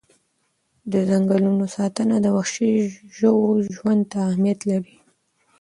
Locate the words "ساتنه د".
1.75-2.27